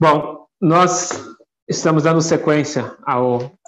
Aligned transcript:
Bom, 0.00 0.46
nós 0.60 1.10
estamos 1.66 2.04
dando 2.04 2.22
sequência 2.22 2.96
ao 3.04 3.58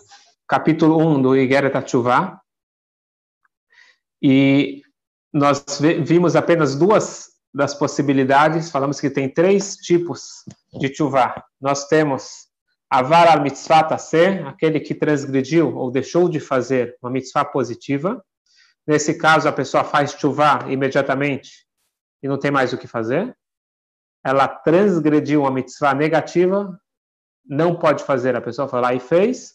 capítulo 0.46 0.96
1 0.96 1.22
do 1.22 1.36
Igeret 1.36 1.76
Atchuvah 1.76 2.40
e 4.22 4.80
nós 5.32 5.64
vimos 6.04 6.36
apenas 6.36 6.76
duas 6.76 7.30
das 7.52 7.74
possibilidades, 7.74 8.70
falamos 8.70 9.00
que 9.00 9.10
tem 9.10 9.28
três 9.28 9.74
tipos 9.74 10.44
de 10.78 10.88
Tchuvah. 10.90 11.42
Nós 11.60 11.88
temos 11.88 12.48
Avar 12.88 13.26
al 13.26 13.42
mitzvah 13.42 13.82
taser, 13.82 14.46
aquele 14.46 14.78
que 14.78 14.94
transgrediu 14.94 15.76
ou 15.76 15.90
deixou 15.90 16.28
de 16.28 16.38
fazer 16.38 16.96
uma 17.02 17.10
mitzvah 17.10 17.44
positiva. 17.44 18.24
Nesse 18.86 19.14
caso, 19.14 19.48
a 19.48 19.52
pessoa 19.52 19.82
faz 19.82 20.14
Tchuvah 20.14 20.70
imediatamente 20.70 21.66
e 22.22 22.28
não 22.28 22.38
tem 22.38 22.52
mais 22.52 22.72
o 22.72 22.78
que 22.78 22.86
fazer 22.86 23.36
ela 24.24 24.46
transgrediu 24.46 25.40
uma 25.42 25.50
mitzvah 25.50 25.94
negativa, 25.94 26.78
não 27.44 27.74
pode 27.74 28.04
fazer, 28.04 28.36
a 28.36 28.40
pessoa 28.40 28.68
foi 28.68 28.80
lá 28.80 28.94
e 28.94 29.00
fez. 29.00 29.54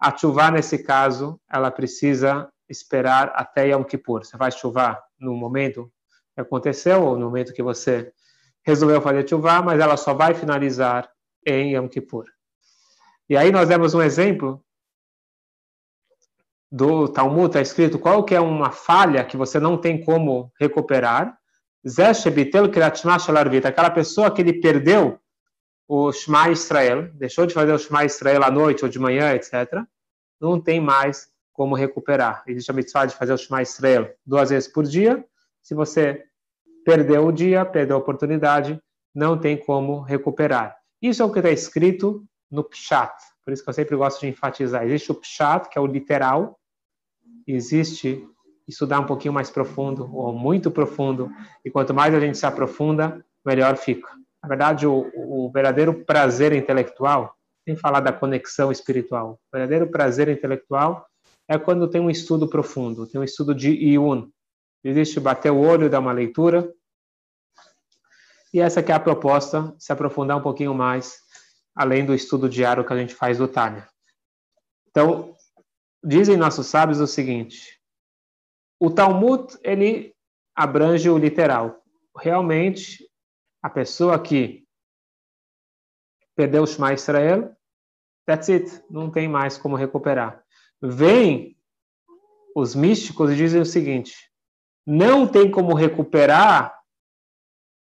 A 0.00 0.16
chuva, 0.16 0.50
nesse 0.50 0.82
caso, 0.82 1.40
ela 1.50 1.70
precisa 1.70 2.48
esperar 2.68 3.32
até 3.34 3.68
Yom 3.68 3.84
Kippur. 3.84 4.24
Você 4.24 4.36
vai 4.36 4.50
chuvar 4.50 5.02
no 5.18 5.34
momento 5.34 5.90
que 6.34 6.40
aconteceu, 6.40 7.04
ou 7.04 7.16
no 7.16 7.26
momento 7.26 7.52
que 7.52 7.62
você 7.62 8.12
resolveu 8.64 9.00
fazer 9.00 9.28
chuva, 9.28 9.62
mas 9.62 9.80
ela 9.80 9.96
só 9.96 10.14
vai 10.14 10.34
finalizar 10.34 11.10
em 11.46 11.74
Yom 11.74 11.88
Kippur. 11.88 12.26
E 13.28 13.36
aí 13.36 13.50
nós 13.50 13.68
demos 13.68 13.94
um 13.94 14.02
exemplo 14.02 14.64
do 16.70 17.08
Talmud, 17.08 17.46
está 17.46 17.60
escrito 17.60 17.98
qual 17.98 18.24
que 18.24 18.34
é 18.34 18.40
uma 18.40 18.70
falha 18.70 19.24
que 19.24 19.36
você 19.36 19.58
não 19.58 19.78
tem 19.78 20.02
como 20.04 20.52
recuperar, 20.58 21.37
aquela 23.68 23.90
pessoa 23.90 24.30
que 24.30 24.42
ele 24.42 24.60
perdeu 24.60 25.18
o 25.86 26.12
Shema 26.12 26.50
Israel, 26.50 27.10
deixou 27.14 27.46
de 27.46 27.54
fazer 27.54 27.72
o 27.72 27.78
Shema 27.78 28.04
Israel 28.04 28.44
à 28.44 28.50
noite 28.50 28.84
ou 28.84 28.90
de 28.90 28.98
manhã, 28.98 29.32
etc., 29.34 29.82
não 30.40 30.60
tem 30.60 30.80
mais 30.80 31.28
como 31.52 31.74
recuperar. 31.74 32.44
Existe 32.46 32.70
a 32.70 32.74
mitzvah 32.74 33.06
de 33.06 33.16
fazer 33.16 33.32
o 33.32 33.38
Shema 33.38 33.62
Israel 33.62 34.14
duas 34.24 34.50
vezes 34.50 34.68
por 34.68 34.84
dia. 34.84 35.24
Se 35.62 35.74
você 35.74 36.24
perdeu 36.84 37.26
o 37.26 37.32
dia, 37.32 37.64
perdeu 37.64 37.96
a 37.96 37.98
oportunidade, 37.98 38.80
não 39.14 39.38
tem 39.38 39.56
como 39.56 40.00
recuperar. 40.00 40.76
Isso 41.02 41.22
é 41.22 41.24
o 41.24 41.32
que 41.32 41.38
está 41.38 41.50
escrito 41.50 42.24
no 42.50 42.62
Pshat. 42.62 43.12
Por 43.44 43.52
isso 43.52 43.62
que 43.62 43.68
eu 43.70 43.74
sempre 43.74 43.96
gosto 43.96 44.20
de 44.20 44.28
enfatizar. 44.28 44.84
Existe 44.84 45.10
o 45.10 45.14
Pshat, 45.14 45.68
que 45.68 45.78
é 45.78 45.80
o 45.80 45.86
literal, 45.86 46.58
existe 47.46 48.26
estudar 48.68 49.00
um 49.00 49.06
pouquinho 49.06 49.32
mais 49.32 49.50
profundo, 49.50 50.14
ou 50.14 50.32
muito 50.32 50.70
profundo, 50.70 51.30
e 51.64 51.70
quanto 51.70 51.94
mais 51.94 52.14
a 52.14 52.20
gente 52.20 52.36
se 52.36 52.46
aprofunda, 52.46 53.24
melhor 53.44 53.76
fica. 53.76 54.08
Na 54.42 54.48
verdade, 54.48 54.86
o, 54.86 55.10
o 55.14 55.50
verdadeiro 55.50 56.04
prazer 56.04 56.52
intelectual, 56.52 57.34
sem 57.64 57.74
falar 57.74 58.00
da 58.00 58.12
conexão 58.12 58.70
espiritual, 58.70 59.32
o 59.32 59.56
verdadeiro 59.56 59.90
prazer 59.90 60.28
intelectual 60.28 61.06
é 61.48 61.58
quando 61.58 61.88
tem 61.88 62.00
um 62.00 62.10
estudo 62.10 62.46
profundo, 62.46 63.06
tem 63.06 63.20
um 63.20 63.24
estudo 63.24 63.54
de 63.54 63.70
Iun. 63.70 64.30
Existe 64.84 65.18
bater 65.18 65.50
o 65.50 65.58
olho, 65.58 65.90
dar 65.90 65.98
uma 65.98 66.12
leitura, 66.12 66.72
e 68.52 68.60
essa 68.60 68.82
que 68.82 68.92
é 68.92 68.94
a 68.94 69.00
proposta, 69.00 69.74
se 69.78 69.92
aprofundar 69.92 70.36
um 70.36 70.42
pouquinho 70.42 70.74
mais, 70.74 71.18
além 71.74 72.04
do 72.04 72.14
estudo 72.14 72.48
diário 72.48 72.84
que 72.84 72.92
a 72.92 72.96
gente 72.96 73.14
faz 73.14 73.38
do 73.38 73.48
Tânia. 73.48 73.86
Então, 74.88 75.34
dizem 76.02 76.36
nossos 76.36 76.66
sábios 76.66 77.00
o 77.00 77.06
seguinte, 77.06 77.77
o 78.80 78.90
Talmud, 78.90 79.58
ele 79.62 80.14
abrange 80.54 81.10
o 81.10 81.18
literal. 81.18 81.82
Realmente, 82.16 83.08
a 83.62 83.68
pessoa 83.68 84.18
que 84.20 84.66
perdeu 86.34 86.62
o 86.62 86.66
Shema 86.66 86.92
Israel, 86.92 87.56
that's 88.26 88.48
it, 88.48 88.82
não 88.88 89.10
tem 89.10 89.28
mais 89.28 89.58
como 89.58 89.76
recuperar. 89.76 90.44
Vem 90.80 91.56
os 92.54 92.74
místicos 92.74 93.30
e 93.30 93.36
dizem 93.36 93.60
o 93.60 93.66
seguinte: 93.66 94.30
não 94.86 95.26
tem 95.26 95.50
como 95.50 95.74
recuperar 95.74 96.76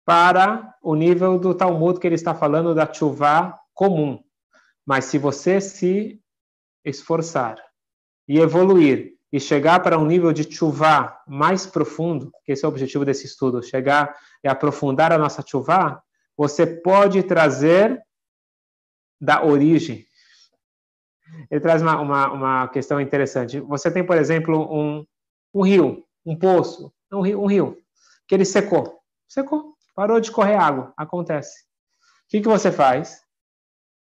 para 0.04 0.76
o 0.82 0.94
nível 0.94 1.38
do 1.38 1.54
Talmud 1.54 1.98
que 1.98 2.06
ele 2.06 2.14
está 2.14 2.34
falando 2.34 2.74
da 2.74 2.92
chuva 2.92 3.58
comum. 3.72 4.22
Mas 4.84 5.06
se 5.06 5.16
você 5.16 5.60
se 5.60 6.20
esforçar 6.84 7.58
e 8.28 8.38
evoluir 8.38 9.13
e 9.34 9.40
chegar 9.40 9.80
para 9.80 9.98
um 9.98 10.06
nível 10.06 10.32
de 10.32 10.48
chuva 10.48 11.20
mais 11.26 11.66
profundo, 11.66 12.30
que 12.44 12.52
esse 12.52 12.64
é 12.64 12.68
o 12.68 12.70
objetivo 12.70 13.04
desse 13.04 13.26
estudo, 13.26 13.60
chegar 13.64 14.16
e 14.44 14.48
aprofundar 14.48 15.10
a 15.10 15.18
nossa 15.18 15.42
chuva, 15.44 16.00
você 16.36 16.64
pode 16.64 17.20
trazer 17.24 18.00
da 19.20 19.44
origem. 19.44 20.06
Ele 21.50 21.60
traz 21.60 21.82
uma, 21.82 22.00
uma, 22.00 22.32
uma, 22.32 22.68
questão 22.68 23.00
interessante. 23.00 23.58
Você 23.58 23.90
tem, 23.90 24.06
por 24.06 24.16
exemplo, 24.16 24.72
um, 24.72 25.04
um 25.52 25.62
rio, 25.62 26.06
um 26.24 26.38
poço, 26.38 26.94
um 27.12 27.20
rio, 27.20 27.42
um 27.42 27.46
rio, 27.46 27.76
que 28.28 28.36
ele 28.36 28.44
secou. 28.44 29.00
Secou, 29.26 29.74
parou 29.96 30.20
de 30.20 30.30
correr 30.30 30.54
água. 30.54 30.94
Acontece. 30.96 31.64
O 32.26 32.28
que, 32.28 32.40
que 32.40 32.46
você 32.46 32.70
faz? 32.70 33.20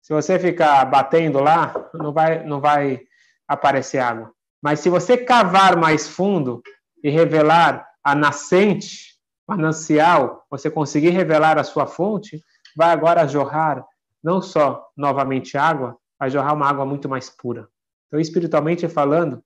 Se 0.01 0.13
você 0.13 0.39
ficar 0.39 0.85
batendo 0.85 1.41
lá, 1.41 1.73
não 1.94 2.13
vai, 2.13 2.45
não 2.45 2.61
vai 2.61 3.01
aparecer 3.45 3.97
água. 3.97 4.36
Mas 4.67 4.81
se 4.81 4.89
você 4.89 5.16
cavar 5.17 5.78
mais 5.78 6.09
fundo 6.09 6.61
e 7.01 7.09
revelar 7.09 7.89
a 8.03 8.13
nascente, 8.13 9.17
manancial, 9.47 10.45
você 10.50 10.69
conseguir 10.69 11.11
revelar 11.11 11.57
a 11.57 11.63
sua 11.63 11.88
fonte, 11.88 12.44
vai 12.75 12.89
agora 12.89 13.25
jorrar 13.25 13.88
não 14.22 14.41
só 14.41 14.85
novamente 14.97 15.57
água, 15.57 15.97
vai 16.19 16.29
jorrar 16.29 16.53
uma 16.53 16.67
água 16.67 16.85
muito 16.85 17.07
mais 17.07 17.29
pura. 17.29 17.69
Então, 18.07 18.19
espiritualmente 18.19 18.89
falando, 18.89 19.41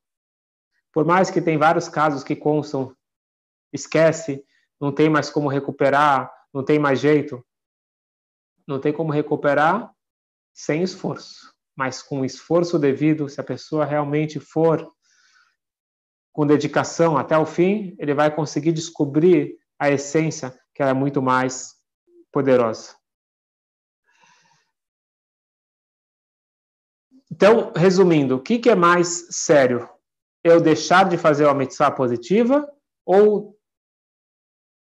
por 0.92 1.06
mais 1.06 1.30
que 1.30 1.40
tem 1.40 1.56
vários 1.56 1.88
casos 1.88 2.24
que 2.24 2.36
constam, 2.36 2.92
esquece, 3.72 4.44
não 4.80 4.92
tem 4.92 5.08
mais 5.08 5.30
como 5.30 5.48
recuperar, 5.48 6.34
não 6.52 6.66
tem 6.66 6.80
mais 6.80 7.00
jeito, 7.00 7.46
não 8.68 8.80
tem 8.80 8.92
como 8.92 9.12
recuperar 9.12 9.94
sem 10.52 10.82
esforço. 10.82 11.54
Mas 11.78 12.02
com 12.02 12.22
o 12.22 12.26
esforço 12.26 12.80
devido, 12.80 13.30
se 13.30 13.40
a 13.40 13.44
pessoa 13.44 13.86
realmente 13.86 14.40
for 14.40 14.92
com 16.32 16.48
dedicação 16.48 17.18
até 17.18 17.38
o 17.38 17.46
fim, 17.46 17.96
ele 18.00 18.14
vai 18.14 18.34
conseguir 18.34 18.72
descobrir 18.72 19.58
a 19.78 19.90
essência 19.90 20.58
que 20.74 20.82
é 20.82 20.94
muito 20.94 21.22
mais 21.22 21.76
poderosa. 22.32 22.96
Então, 27.32 27.72
resumindo, 27.76 28.36
o 28.36 28.42
que, 28.42 28.60
que 28.60 28.70
é 28.70 28.76
mais 28.76 29.28
sério? 29.32 29.90
Eu 30.44 30.60
deixar 30.60 31.08
de 31.08 31.18
fazer 31.18 31.46
uma 31.46 31.54
mitzvah 31.54 31.92
positiva 31.92 32.70
ou 33.06 33.58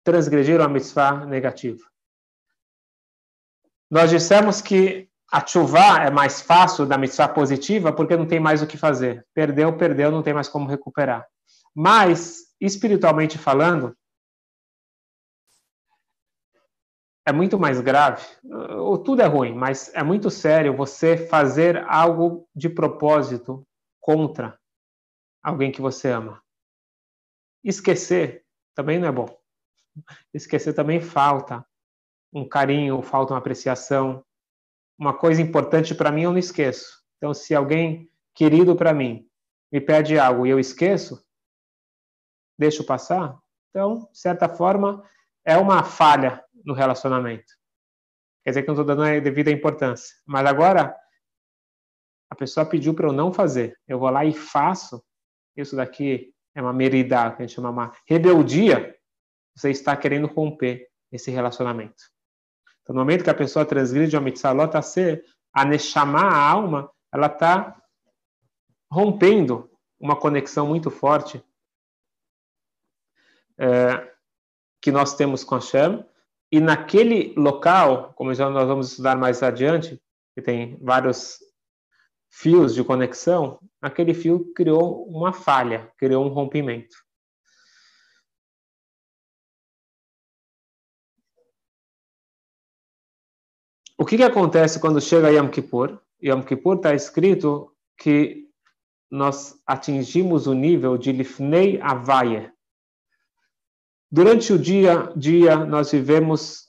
transgredir 0.04 0.58
uma 0.58 0.68
mitzvah 0.68 1.26
negativa? 1.26 1.84
Nós 3.90 4.10
dissemos 4.10 4.62
que 4.62 5.09
a 5.32 5.44
é 6.04 6.10
mais 6.10 6.40
fácil 6.40 6.84
da 6.84 6.98
mitzvah 6.98 7.28
positiva 7.28 7.92
porque 7.92 8.16
não 8.16 8.26
tem 8.26 8.40
mais 8.40 8.62
o 8.62 8.66
que 8.66 8.76
fazer. 8.76 9.24
Perdeu, 9.32 9.76
perdeu, 9.76 10.10
não 10.10 10.22
tem 10.22 10.34
mais 10.34 10.48
como 10.48 10.68
recuperar. 10.68 11.24
Mas, 11.74 12.52
espiritualmente 12.60 13.38
falando, 13.38 13.96
é 17.24 17.32
muito 17.32 17.58
mais 17.60 17.80
grave. 17.80 18.26
Tudo 19.04 19.22
é 19.22 19.26
ruim, 19.26 19.54
mas 19.54 19.94
é 19.94 20.02
muito 20.02 20.30
sério 20.30 20.76
você 20.76 21.16
fazer 21.16 21.84
algo 21.88 22.48
de 22.52 22.68
propósito 22.68 23.64
contra 24.00 24.58
alguém 25.40 25.70
que 25.70 25.80
você 25.80 26.08
ama. 26.08 26.42
Esquecer 27.62 28.44
também 28.74 28.98
não 28.98 29.06
é 29.06 29.12
bom. 29.12 29.28
Esquecer 30.34 30.72
também 30.72 31.00
falta 31.00 31.64
um 32.32 32.48
carinho, 32.48 33.00
falta 33.00 33.32
uma 33.32 33.38
apreciação 33.38 34.24
uma 35.00 35.14
coisa 35.14 35.40
importante 35.40 35.94
para 35.94 36.12
mim 36.12 36.24
eu 36.24 36.30
não 36.30 36.38
esqueço. 36.38 37.02
Então, 37.16 37.32
se 37.32 37.54
alguém 37.54 38.12
querido 38.34 38.76
para 38.76 38.92
mim 38.92 39.26
me 39.72 39.80
pede 39.80 40.18
algo 40.18 40.46
e 40.46 40.50
eu 40.50 40.60
esqueço, 40.60 41.24
deixo 42.58 42.84
passar. 42.84 43.38
Então, 43.70 44.10
de 44.12 44.18
certa 44.18 44.46
forma, 44.46 45.02
é 45.42 45.56
uma 45.56 45.82
falha 45.82 46.44
no 46.64 46.74
relacionamento. 46.74 47.54
Quer 48.44 48.50
dizer 48.50 48.62
que 48.62 48.70
eu 48.70 48.74
não 48.74 48.82
estou 48.82 48.94
dando 48.94 49.06
a 49.06 49.18
devida 49.18 49.50
importância. 49.50 50.14
Mas 50.26 50.44
agora, 50.44 50.94
a 52.28 52.34
pessoa 52.34 52.66
pediu 52.66 52.94
para 52.94 53.06
eu 53.06 53.12
não 53.12 53.32
fazer. 53.32 53.78
Eu 53.88 53.98
vou 53.98 54.10
lá 54.10 54.24
e 54.26 54.34
faço. 54.34 55.02
Isso 55.56 55.76
daqui 55.76 56.34
é 56.54 56.60
uma 56.60 56.72
meridá, 56.74 57.30
que 57.30 57.42
a 57.42 57.46
gente 57.46 57.54
chama 57.54 57.70
uma 57.70 57.92
rebeldia. 58.06 58.94
Você 59.56 59.70
está 59.70 59.96
querendo 59.96 60.26
romper 60.26 60.88
esse 61.10 61.30
relacionamento. 61.30 62.02
Então, 62.90 62.96
no 62.96 63.02
momento 63.02 63.22
que 63.22 63.30
a 63.30 63.34
pessoa 63.34 63.64
transgride 63.64 64.16
uma 64.16 64.22
mitzvah 64.22 64.64
a 64.76 64.82
ser, 64.82 65.24
a 65.52 65.64
neshama, 65.64 66.22
a 66.22 66.50
alma, 66.50 66.90
ela 67.14 67.28
está 67.28 67.80
rompendo 68.90 69.70
uma 70.00 70.16
conexão 70.16 70.66
muito 70.66 70.90
forte 70.90 71.40
é, 73.56 74.12
que 74.82 74.90
nós 74.90 75.14
temos 75.14 75.44
com 75.44 75.54
Hashem. 75.54 76.04
e 76.50 76.58
naquele 76.58 77.32
local, 77.36 78.12
como 78.14 78.34
já 78.34 78.50
nós 78.50 78.66
vamos 78.66 78.90
estudar 78.90 79.16
mais 79.16 79.40
adiante, 79.40 80.02
que 80.34 80.42
tem 80.42 80.76
vários 80.82 81.38
fios 82.28 82.74
de 82.74 82.82
conexão, 82.82 83.60
aquele 83.80 84.14
fio 84.14 84.52
criou 84.52 85.06
uma 85.06 85.32
falha, 85.32 85.92
criou 85.96 86.24
um 86.24 86.28
rompimento. 86.28 86.96
O 94.00 94.04
que, 94.06 94.16
que 94.16 94.22
acontece 94.22 94.80
quando 94.80 94.98
chega 94.98 95.30
Yom 95.30 95.50
Kippur? 95.50 96.00
Yom 96.24 96.42
Kippur 96.42 96.76
está 96.76 96.94
escrito 96.94 97.70
que 97.98 98.48
nós 99.10 99.60
atingimos 99.66 100.46
o 100.46 100.54
nível 100.54 100.96
de 100.96 101.12
Lifnei 101.12 101.78
Avaye. 101.82 102.50
Durante 104.10 104.54
o 104.54 104.58
dia, 104.58 105.12
dia 105.14 105.66
nós 105.66 105.92
vivemos 105.92 106.66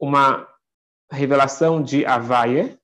uma 0.00 0.48
revelação 1.12 1.82
de 1.82 2.06
Avaye 2.06 2.78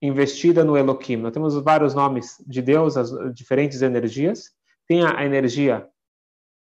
investida 0.00 0.64
no 0.64 0.74
Elohim. 0.74 1.16
Nós 1.16 1.34
temos 1.34 1.54
vários 1.62 1.92
nomes 1.92 2.42
de 2.46 2.62
Deus, 2.62 2.96
as 2.96 3.10
diferentes 3.34 3.82
energias. 3.82 4.50
Tem 4.88 5.04
a 5.04 5.22
energia 5.22 5.86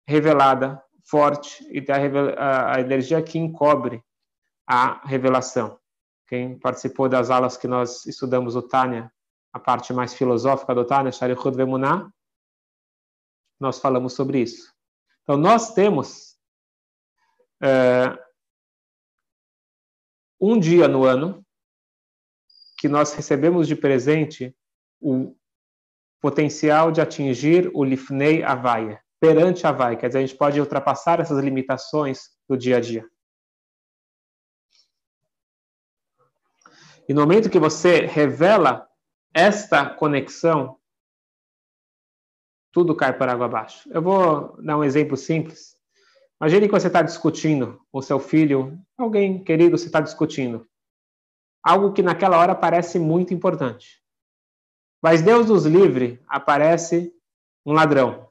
revelada, 0.04 0.82
forte, 1.04 1.64
e 1.70 1.80
tem 1.80 1.94
a, 1.94 2.74
a 2.74 2.80
energia 2.80 3.22
que 3.22 3.38
encobre 3.38 4.02
a 4.66 5.00
revelação. 5.06 5.78
Quem 6.34 6.58
participou 6.58 7.08
das 7.08 7.30
aulas 7.30 7.56
que 7.56 7.68
nós 7.68 8.04
estudamos 8.06 8.56
o 8.56 8.62
Tânia, 8.62 9.08
a 9.52 9.60
parte 9.60 9.92
mais 9.92 10.14
filosófica 10.14 10.74
do 10.74 10.84
Tânia, 10.84 11.12
Sharichud 11.12 11.56
Vemuná, 11.56 12.10
nós 13.60 13.78
falamos 13.78 14.14
sobre 14.14 14.40
isso. 14.40 14.74
Então, 15.22 15.36
nós 15.36 15.74
temos 15.74 16.36
é, 17.62 18.18
um 20.40 20.58
dia 20.58 20.88
no 20.88 21.04
ano 21.04 21.46
que 22.78 22.88
nós 22.88 23.12
recebemos 23.12 23.68
de 23.68 23.76
presente 23.76 24.52
o 25.00 25.36
potencial 26.20 26.90
de 26.90 27.00
atingir 27.00 27.70
o 27.72 27.84
Lifnei 27.84 28.42
Avaya, 28.42 29.00
perante 29.20 29.68
Avaya, 29.68 29.96
quer 29.96 30.08
dizer, 30.08 30.18
a 30.18 30.26
gente 30.26 30.36
pode 30.36 30.58
ultrapassar 30.58 31.20
essas 31.20 31.38
limitações 31.38 32.30
do 32.48 32.56
dia 32.56 32.78
a 32.78 32.80
dia. 32.80 33.08
E 37.08 37.14
no 37.14 37.20
momento 37.20 37.50
que 37.50 37.58
você 37.58 38.06
revela 38.06 38.88
esta 39.32 39.88
conexão, 39.88 40.78
tudo 42.72 42.94
cai 42.94 43.16
para 43.16 43.32
água 43.32 43.46
abaixo. 43.46 43.88
Eu 43.92 44.02
vou 44.02 44.60
dar 44.62 44.78
um 44.78 44.84
exemplo 44.84 45.16
simples. 45.16 45.76
Imagine 46.40 46.66
que 46.66 46.72
você 46.72 46.88
está 46.88 47.02
discutindo 47.02 47.80
com 47.92 48.02
seu 48.02 48.18
filho, 48.18 48.78
alguém 48.98 49.42
querido, 49.42 49.78
você 49.78 49.86
está 49.86 50.00
discutindo. 50.00 50.66
Algo 51.62 51.92
que 51.92 52.02
naquela 52.02 52.38
hora 52.38 52.54
parece 52.54 52.98
muito 52.98 53.32
importante. 53.32 54.02
Mas 55.02 55.22
Deus 55.22 55.48
nos 55.48 55.66
livre, 55.66 56.22
aparece 56.26 57.14
um 57.64 57.72
ladrão. 57.72 58.28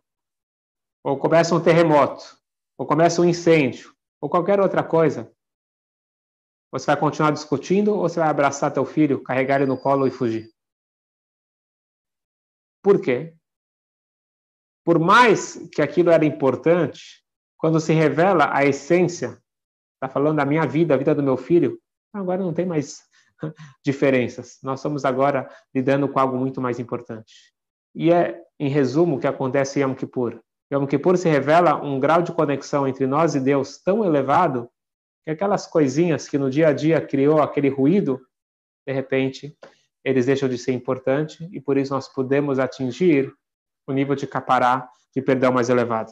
Ou 1.04 1.18
começa 1.18 1.56
um 1.56 1.62
terremoto. 1.62 2.38
Ou 2.78 2.86
começa 2.86 3.22
um 3.22 3.26
incêndio. 3.26 3.94
Ou 4.20 4.30
qualquer 4.30 4.60
outra 4.60 4.84
coisa. 4.84 5.32
Você 6.74 6.88
vai 6.88 6.98
continuar 6.98 7.30
discutindo 7.30 7.94
ou 7.94 8.00
você 8.00 8.20
vai 8.20 8.28
abraçar 8.28 8.74
teu 8.74 8.84
filho, 8.84 9.22
carregar 9.22 9.58
ele 9.62 9.68
no 9.68 9.78
colo 9.78 10.08
e 10.08 10.12
fugir? 10.12 10.50
Por 12.82 13.00
quê? 13.00 13.36
Por 14.84 14.98
mais 14.98 15.70
que 15.72 15.84
aquilo 15.84 16.10
era 16.10 16.26
importante, 16.26 17.24
quando 17.58 17.80
se 17.80 17.94
revela 17.94 18.50
a 18.52 18.66
essência, 18.66 19.40
está 19.94 20.12
falando 20.12 20.38
da 20.38 20.46
minha 20.46 20.66
vida, 20.66 20.96
a 20.96 20.98
vida 20.98 21.14
do 21.14 21.22
meu 21.22 21.38
filho, 21.38 21.80
agora 22.12 22.42
não 22.42 22.56
tem 22.56 22.66
mais 22.66 23.04
diferenças. 23.86 24.58
Nós 24.64 24.80
estamos 24.80 25.06
agora 25.06 25.48
lidando 25.76 26.10
com 26.10 26.20
algo 26.20 26.36
muito 26.36 26.60
mais 26.60 26.80
importante. 26.80 27.54
E 27.94 28.12
é, 28.12 28.42
em 28.60 28.68
resumo, 28.68 29.18
o 29.18 29.20
que 29.20 29.28
acontece 29.28 29.80
em 29.80 29.84
Yom 29.84 29.94
Kippur. 29.94 30.42
Yom 30.74 30.88
Kippur 30.88 31.18
se 31.18 31.30
revela 31.30 31.76
um 31.76 32.00
grau 32.00 32.24
de 32.24 32.32
conexão 32.32 32.88
entre 32.88 33.06
nós 33.06 33.36
e 33.36 33.40
Deus 33.40 33.78
tão 33.78 34.04
elevado 34.04 34.68
que 35.24 35.32
aquelas 35.32 35.66
coisinhas 35.66 36.28
que 36.28 36.38
no 36.38 36.50
dia 36.50 36.68
a 36.68 36.74
dia 36.74 37.00
criou 37.00 37.42
aquele 37.42 37.70
ruído, 37.70 38.22
de 38.86 38.94
repente, 38.94 39.58
eles 40.04 40.26
deixam 40.26 40.50
de 40.50 40.58
ser 40.58 40.74
importantes 40.74 41.48
e 41.52 41.62
por 41.62 41.78
isso 41.78 41.94
nós 41.94 42.08
podemos 42.08 42.60
atingir 42.60 43.34
o 43.88 43.94
nível 43.94 44.16
de 44.16 44.28
capará, 44.28 44.90
de 45.16 45.22
perdão 45.22 45.54
mais 45.54 45.70
elevado. 45.70 46.12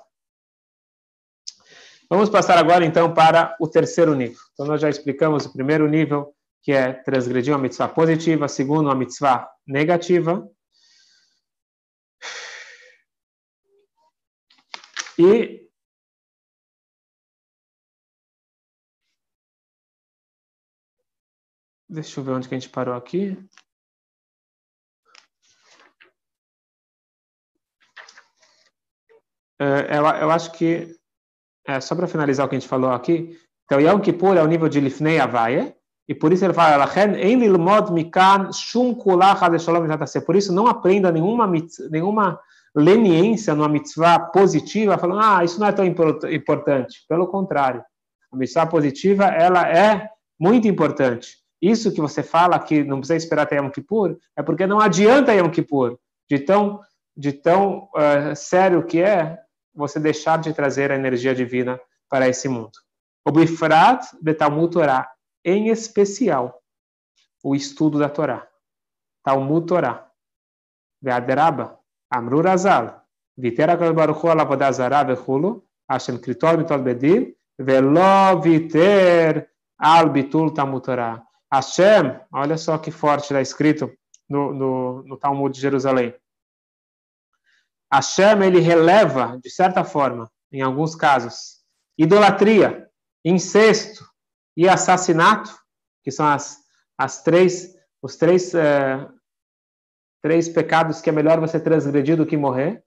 Vamos 2.10 2.30
passar 2.30 2.58
agora 2.58 2.86
então 2.86 3.13
para 3.13 3.56
o 3.60 3.68
terceiro 3.68 4.13
nível. 4.13 4.40
Então 4.54 4.66
nós 4.66 4.81
já 4.81 4.90
explicamos 4.90 5.46
o 5.46 5.54
primeiro 5.54 5.88
nível, 5.88 6.34
que 6.62 6.72
é 6.72 6.94
transgredir 6.94 7.54
uma 7.54 7.60
mitzvah 7.62 7.88
positiva, 7.88 8.48
segundo 8.48 8.88
uma 8.88 8.96
mitzvah 8.96 9.50
negativa. 9.66 10.48
E 15.18 15.61
Deixa 21.92 22.22
eu 22.22 22.24
ver 22.24 22.32
onde 22.32 22.48
que 22.48 22.56
a 22.56 22.58
gente 22.58 22.70
parou 22.70 22.96
aqui. 22.96 23.38
É, 29.60 29.98
eu, 29.98 30.06
eu 30.06 30.32
acho 30.32 30.54
que, 30.54 30.96
é, 31.68 31.82
só 31.82 31.94
para 31.94 32.08
finalizar 32.08 32.46
o 32.46 32.50
que 32.50 32.56
a 32.56 32.60
gente 32.60 32.70
falou 32.70 32.92
aqui, 32.92 33.38
então 33.66 33.82
Yom 33.82 34.00
Kippur 34.00 34.38
é 34.38 34.42
o 34.42 34.48
nível 34.48 34.70
de 34.70 34.80
Lifnei 34.80 35.20
Avaye, 35.20 35.76
e 36.08 36.16
por 36.16 36.32
isso 36.32 36.46
ele 36.46 36.54
fala, 36.54 36.88
por 40.26 40.36
isso 40.38 40.54
não 40.54 40.68
aprenda 40.68 41.12
nenhuma, 41.12 41.52
nenhuma 41.90 42.40
leniência 42.74 43.54
numa 43.54 43.68
mitzvah 43.68 44.18
positiva, 44.18 44.98
falando, 44.98 45.20
ah, 45.22 45.44
isso 45.44 45.60
não 45.60 45.68
é 45.68 45.74
tão 45.74 45.86
importante. 45.86 47.06
Pelo 47.10 47.28
contrário, 47.28 47.84
a 48.32 48.38
mitzvah 48.38 48.66
positiva, 48.66 49.26
ela 49.26 49.70
é 49.70 50.10
muito 50.40 50.70
importante. 50.70 51.41
Isso 51.62 51.94
que 51.94 52.02
você 52.02 52.24
fala 52.24 52.58
que 52.58 52.84
não 52.84 52.98
precisa 52.98 53.18
esperar 53.18 53.44
até 53.44 53.58
Yom 53.58 53.69
Kippur, 53.69 54.18
é 54.36 54.42
porque 54.42 54.66
não 54.66 54.80
adianta 54.80 55.34
Yom 55.34 55.50
Kippur. 55.50 56.00
De 56.30 56.40
tão, 56.40 56.81
de 57.16 57.34
tão 57.34 57.90
uh, 57.96 58.36
sério 58.36 58.86
que 58.86 59.02
é 59.02 59.38
você 59.74 60.00
deixar 60.00 60.40
de 60.40 60.54
trazer 60.54 60.92
a 60.92 60.96
energia 60.96 61.36
divina 61.36 61.80
para 62.10 62.28
esse 62.28 62.50
mundo. 62.50 62.72
O 63.25 63.31
Bifrat 63.31 64.04
Betalmud 64.22 64.74
Torah, 64.74 65.08
em 65.46 65.69
especial, 65.69 66.62
o 67.44 67.56
estudo 67.56 68.00
da 68.00 68.09
Torá. 68.09 68.47
Talmud 69.24 69.68
Torá. 69.68 70.07
Ve'adraba, 71.02 71.80
Amrur 72.09 72.47
Azal, 72.47 73.04
Vitera 73.38 73.76
Baruch 73.76 74.21
Zará 74.74 75.04
Vechulu, 75.04 75.64
Hashem 75.90 76.19
Kritor 76.19 76.57
Mitol 76.57 76.80
Bedin, 76.80 77.33
Velo 77.57 78.40
Viter 78.42 79.50
Al 79.80 80.09
Bitul 80.09 80.54
Talmud 80.54 80.83
Torah. 80.83 81.24
Hashem, 81.54 82.20
olha 82.31 82.58
só 82.58 82.78
que 82.78 82.92
forte 82.92 83.26
está 83.26 83.42
escrito 83.42 83.92
no, 84.30 84.54
no, 84.54 85.04
no 85.04 85.18
Talmud 85.18 85.54
de 85.54 85.62
Jerusalém. 85.62 86.16
Hashem, 87.92 88.42
ele 88.44 88.60
releva, 88.60 89.38
de 89.44 89.50
certa 89.50 89.84
forma, 89.84 90.31
em 90.52 90.62
alguns 90.62 90.96
casos, 90.96 91.62
idolatria, 91.98 92.90
incesto 93.24 94.10
e 94.56 94.68
assassinato, 94.70 95.54
que 96.04 96.10
são 96.10 96.26
as, 96.26 96.58
as 96.98 97.22
três, 97.22 97.76
os 98.02 98.16
três, 98.16 98.56
é, 98.56 99.08
três 100.22 100.48
pecados 100.48 101.02
que 101.02 101.10
é 101.10 101.14
melhor 101.14 101.40
você 101.40 101.60
transgredir 101.60 102.16
do 102.16 102.26
que 102.26 102.38
morrer. 102.38 102.81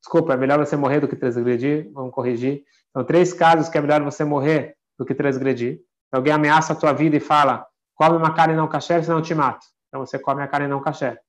Desculpa, 0.00 0.34
é 0.34 0.36
melhor 0.36 0.58
você 0.58 0.76
morrer 0.76 1.00
do 1.00 1.08
que 1.08 1.16
transgredir, 1.16 1.90
vamos 1.92 2.12
corrigir. 2.12 2.64
São 2.92 3.04
três 3.04 3.32
casos 3.32 3.68
que 3.68 3.78
é 3.78 3.80
melhor 3.80 4.02
você 4.02 4.24
morrer 4.24 4.76
do 4.98 5.06
que 5.06 5.14
transgredir. 5.14 5.80
Alguém 6.12 6.32
ameaça 6.32 6.72
a 6.72 6.76
tua 6.76 6.92
vida 6.92 7.16
e 7.16 7.20
fala, 7.20 7.66
come 7.98 8.16
uma 8.16 8.32
carne 8.32 8.54
não 8.54 8.68
kasher, 8.68 9.02
senão 9.02 9.18
eu 9.18 9.22
te 9.22 9.34
mato. 9.34 9.66
Então 9.88 10.06
você 10.06 10.18
come 10.18 10.40
a 10.40 10.46
carne 10.46 10.68
não 10.68 10.80
kasher. 10.80 11.20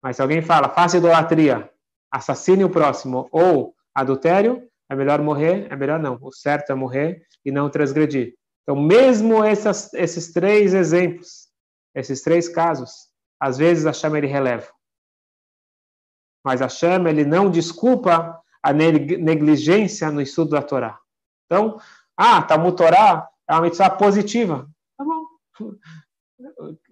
Mas 0.00 0.16
se 0.16 0.22
alguém 0.22 0.40
fala, 0.40 0.68
faça 0.68 0.96
idolatria, 0.96 1.68
assassine 2.10 2.64
o 2.64 2.70
próximo 2.70 3.28
ou 3.32 3.74
adultério, 3.92 4.62
é 4.88 4.94
melhor 4.94 5.20
morrer, 5.20 5.66
é 5.70 5.76
melhor 5.76 5.98
não. 5.98 6.16
O 6.22 6.32
certo 6.32 6.70
é 6.70 6.74
morrer 6.74 7.26
e 7.44 7.50
não 7.50 7.68
transgredir. 7.68 8.34
Então, 8.62 8.76
mesmo 8.76 9.42
essas, 9.42 9.92
esses 9.92 10.32
três 10.32 10.72
exemplos, 10.72 11.48
esses 11.94 12.22
três 12.22 12.48
casos, 12.48 13.08
às 13.40 13.58
vezes 13.58 13.84
a 13.84 13.92
chama 13.92 14.18
ele 14.18 14.28
releva. 14.28 14.68
Mas 16.44 16.62
a 16.62 16.68
chama 16.68 17.10
ele 17.10 17.24
não 17.24 17.50
desculpa 17.50 18.40
a 18.62 18.72
negligência 18.72 20.10
no 20.10 20.20
estudo 20.20 20.50
da 20.50 20.62
Torá. 20.62 20.98
Então, 21.46 21.80
ah, 22.16 22.40
Talmud 22.42 22.76
Torá 22.76 23.28
é 23.48 23.52
uma 23.52 23.62
mitzvah 23.62 23.90
positiva. 23.90 24.68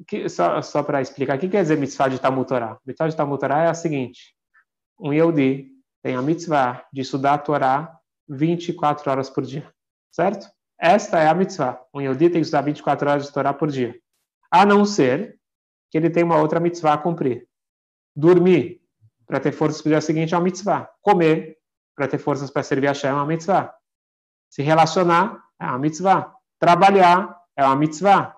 Que, 0.09 0.29
só 0.29 0.61
só 0.61 0.83
para 0.83 1.01
explicar, 1.01 1.37
o 1.37 1.39
que 1.39 1.49
quer 1.49 1.63
dizer 1.63 1.79
mitzvah 1.79 2.09
de 2.09 2.19
Talmud 2.19 2.49
Torá? 2.49 2.81
Mitzvah 2.85 3.09
de 3.09 3.15
Talmud 3.15 3.39
Torá 3.39 3.63
é 3.63 3.69
a 3.69 3.75
seguinte: 3.75 4.35
um 4.99 5.13
Yehudi 5.13 5.71
tem 6.03 6.17
a 6.17 6.23
mitzvah 6.23 6.85
de 6.93 7.03
estudar 7.03 7.35
a 7.35 7.39
Torá 7.39 7.97
24 8.29 9.09
horas 9.09 9.31
por 9.31 9.45
dia, 9.45 9.73
certo? 10.11 10.49
esta 10.79 11.21
é 11.21 11.29
a 11.29 11.35
mitzvah. 11.35 11.81
Um 11.93 12.01
Yehudi 12.01 12.31
tem 12.31 12.41
que 12.41 12.47
estudar 12.47 12.63
24 12.63 13.09
horas 13.09 13.27
de 13.27 13.33
Torá 13.33 13.53
por 13.53 13.71
dia. 13.71 13.99
A 14.51 14.65
não 14.65 14.85
ser 14.85 15.39
que 15.91 15.99
ele 15.99 16.11
tenha 16.11 16.27
uma 16.27 16.41
outra 16.41 16.61
mitzvah 16.61 16.95
a 16.95 16.99
cumprir. 16.99 17.49
Dormir 18.15 18.81
para 19.27 19.41
ter 19.41 19.53
forças 19.53 19.83
para 19.83 19.89
o 19.89 19.93
dia 19.93 20.01
seguinte 20.01 20.35
é 20.35 20.37
uma 20.37 20.45
mitzvah. 20.45 20.89
Comer 21.01 21.59
para 21.95 22.09
ter 22.09 22.19
forças 22.19 22.51
para 22.51 22.63
servir 22.63 22.89
a 22.89 22.95
Shem 22.95 23.11
é 23.11 23.15
uma 23.15 23.27
mitzvah. 23.27 23.75
Se 24.51 24.63
relacionar 24.63 25.43
é 25.59 25.65
uma 25.65 25.79
mitzvah. 25.79 26.35
Trabalhar 26.59 27.37
é 27.57 27.65
uma 27.65 27.77
mitzvah. 27.77 28.36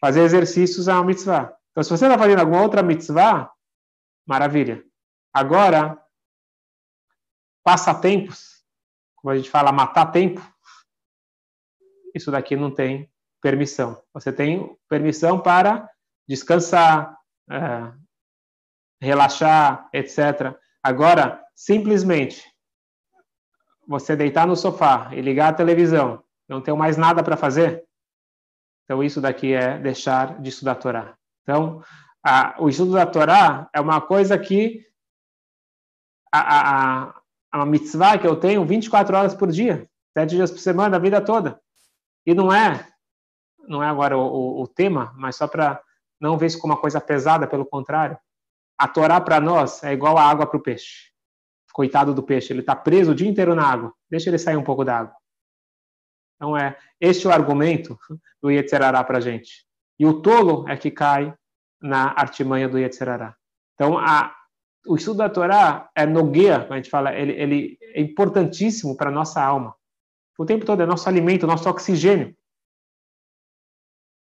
Fazer 0.00 0.22
exercícios 0.22 0.86
uma 0.86 1.04
mitzvah. 1.04 1.56
Então, 1.70 1.82
se 1.82 1.90
você 1.90 2.06
está 2.06 2.18
fazendo 2.18 2.40
alguma 2.40 2.62
outra 2.62 2.82
mitzvah, 2.82 3.50
maravilha. 4.26 4.84
Agora, 5.32 6.00
passatempos, 7.64 8.64
como 9.16 9.32
a 9.32 9.36
gente 9.36 9.50
fala, 9.50 9.72
matar 9.72 10.06
tempo, 10.06 10.40
isso 12.14 12.30
daqui 12.30 12.56
não 12.56 12.70
tem 12.70 13.10
permissão. 13.40 14.02
Você 14.12 14.32
tem 14.32 14.76
permissão 14.88 15.40
para 15.40 15.88
descansar, 16.28 17.16
é, 17.50 17.92
relaxar, 19.00 19.88
etc. 19.92 20.54
Agora, 20.82 21.42
simplesmente, 21.54 22.44
você 23.86 24.14
deitar 24.14 24.46
no 24.46 24.56
sofá 24.56 25.10
e 25.14 25.20
ligar 25.20 25.48
a 25.48 25.56
televisão, 25.56 26.22
não 26.48 26.60
tem 26.60 26.76
mais 26.76 26.96
nada 26.96 27.22
para 27.22 27.36
fazer, 27.36 27.87
então 28.88 29.04
isso 29.04 29.20
daqui 29.20 29.52
é 29.52 29.78
deixar 29.78 30.40
de 30.40 30.48
estudar 30.48 30.72
a 30.72 30.74
Torá. 30.76 31.14
Então, 31.42 31.82
a, 32.24 32.56
o 32.58 32.70
estudo 32.70 32.92
da 32.94 33.04
Torá 33.04 33.68
é 33.70 33.78
uma 33.82 34.00
coisa 34.00 34.38
que 34.38 34.82
a, 36.32 37.10
a, 37.10 37.14
a, 37.52 37.66
mitzvah 37.66 38.16
que 38.16 38.26
eu 38.26 38.34
tenho 38.34 38.64
24 38.64 39.14
horas 39.14 39.34
por 39.34 39.52
dia, 39.52 39.86
sete 40.16 40.36
dias 40.36 40.50
por 40.50 40.58
semana, 40.58 40.96
a 40.96 40.98
vida 40.98 41.20
toda. 41.20 41.60
E 42.24 42.32
não 42.32 42.50
é, 42.50 42.88
não 43.68 43.82
é 43.82 43.88
agora 43.88 44.16
o, 44.16 44.22
o, 44.22 44.62
o 44.62 44.66
tema, 44.66 45.12
mas 45.18 45.36
só 45.36 45.46
para 45.46 45.82
não 46.18 46.38
ver 46.38 46.46
isso 46.46 46.58
como 46.58 46.72
uma 46.72 46.80
coisa 46.80 46.98
pesada, 46.98 47.46
pelo 47.46 47.66
contrário. 47.66 48.18
A 48.78 48.88
Torá 48.88 49.20
para 49.20 49.38
nós 49.38 49.84
é 49.84 49.92
igual 49.92 50.16
a 50.16 50.24
água 50.24 50.46
para 50.46 50.56
o 50.56 50.62
peixe. 50.62 51.12
Coitado 51.74 52.14
do 52.14 52.22
peixe, 52.22 52.54
ele 52.54 52.60
está 52.60 52.74
preso 52.74 53.12
o 53.12 53.14
dia 53.14 53.28
inteiro 53.28 53.54
na 53.54 53.70
água. 53.70 53.92
Deixa 54.10 54.30
ele 54.30 54.38
sair 54.38 54.56
um 54.56 54.64
pouco 54.64 54.82
da 54.82 55.00
água. 55.00 55.14
Então 56.38 56.56
é 56.56 56.78
este 57.00 57.26
é 57.26 57.30
o 57.30 57.32
argumento 57.32 57.98
do 58.40 58.50
Yetzerará 58.50 59.02
para 59.02 59.18
a 59.18 59.20
gente. 59.20 59.66
E 59.98 60.06
o 60.06 60.22
tolo 60.22 60.68
é 60.68 60.76
que 60.76 60.90
cai 60.90 61.34
na 61.82 62.14
artimanha 62.16 62.68
do 62.68 62.78
Yetzerará. 62.78 63.34
Então 63.74 63.98
a, 63.98 64.34
o 64.86 64.96
estudo 64.96 65.18
da 65.18 65.28
Torá 65.28 65.90
é 65.94 66.06
no 66.06 66.24
guia, 66.30 66.66
a 66.70 66.76
gente 66.76 66.88
fala, 66.88 67.14
ele, 67.14 67.32
ele 67.32 67.78
é 67.80 68.00
importantíssimo 68.00 68.96
para 68.96 69.10
a 69.10 69.12
nossa 69.12 69.42
alma. 69.42 69.74
O 70.38 70.46
tempo 70.46 70.64
todo 70.64 70.80
é 70.80 70.86
nosso 70.86 71.08
alimento, 71.08 71.46
nosso 71.46 71.68
oxigênio. 71.68 72.34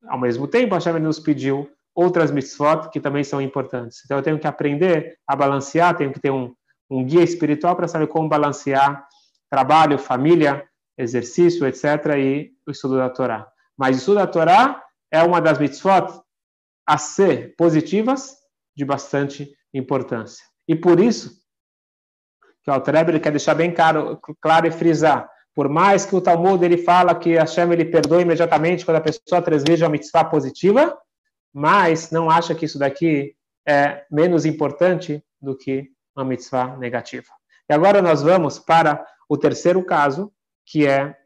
Ao 0.08 0.20
mesmo 0.20 0.48
tempo, 0.48 0.76
a 0.76 0.78
Hashem 0.78 1.00
nos 1.00 1.20
pediu 1.20 1.70
outras 1.96 2.32
mitzvot 2.32 2.90
que 2.92 3.00
também 3.00 3.24
são 3.24 3.42
importantes. 3.42 4.02
Então, 4.06 4.18
eu 4.18 4.24
tenho 4.24 4.38
que 4.38 4.48
aprender 4.48 5.18
a 5.26 5.36
balancear, 5.36 5.96
tenho 5.96 6.12
que 6.12 6.20
ter 6.20 6.30
um, 6.30 6.54
um 6.90 7.04
guia 7.04 7.24
espiritual 7.24 7.76
para 7.76 7.88
saber 7.88 8.08
como 8.08 8.30
balancear 8.30 9.08
trabalho, 9.50 9.98
família, 9.98 10.68
exercício, 10.98 11.66
etc., 11.66 11.84
e 12.18 12.52
o 12.68 12.72
estudo 12.72 12.98
da 12.98 13.10
Torá. 13.10 13.48
Mas 13.78 13.96
o 13.96 14.00
estudo 14.00 14.16
da 14.16 14.28
Torá 14.28 14.84
é 15.12 15.24
uma 15.24 15.42
das 15.42 15.58
mitzvot 15.58 16.22
a 16.86 16.98
ser 16.98 17.56
positivas 17.56 18.36
de 18.76 18.86
bastante 18.86 19.52
importância. 19.74 20.46
E 20.68 20.76
por 20.76 21.00
isso, 21.00 21.32
que 22.64 22.70
o 22.70 22.74
Alter 22.74 23.22
quer 23.22 23.32
deixar 23.32 23.56
bem 23.56 23.74
claro, 23.74 24.20
claro 24.42 24.68
e 24.68 24.72
frisar, 24.72 25.30
por 25.54 25.70
mais 25.70 26.06
que 26.06 26.16
o 26.16 26.22
Talmud 26.22 26.64
ele 26.64 26.78
fala 26.78 27.14
que 27.14 27.36
Hashem 27.36 27.72
ele 27.72 27.86
perdoa 27.86 28.22
imediatamente 28.22 28.86
quando 28.86 28.98
a 28.98 29.02
pessoa 29.02 29.42
transgride 29.42 29.84
uma 29.84 29.90
mitzvah 29.90 30.26
positiva, 30.26 30.98
mas 31.54 32.10
não 32.10 32.30
acha 32.30 32.56
que 32.56 32.66
isso 32.66 32.80
daqui 32.80 33.36
é 33.68 34.04
menos 34.10 34.46
importante 34.46 35.24
do 35.40 35.56
que 35.56 35.90
uma 36.16 36.26
mitzvah 36.26 36.76
negativa. 36.78 37.28
E 37.70 37.74
agora 37.74 38.02
nós 38.02 38.24
vamos 38.24 38.58
para 38.58 39.06
o 39.30 39.38
terceiro 39.38 39.84
caso, 39.86 40.34
que 40.66 40.88
é 40.88 41.18